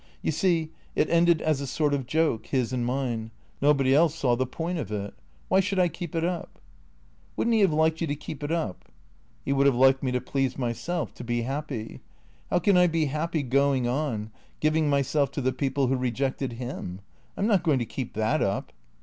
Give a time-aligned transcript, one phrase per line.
[0.23, 3.29] "You see, it ended as a sort of joke, his and mine—
[3.61, 5.13] nobody else saw the point of it.
[5.47, 6.59] Why should I keep it up?""
[7.35, 8.85] Would n't he have liked you to keep it up?""
[9.45, 12.01] He would have liked me to please myself— to be happy.
[12.49, 16.97] How can I be happy going on— giving myself to the people who rejected liini?
[17.37, 18.71] I 'm not going to keep that up."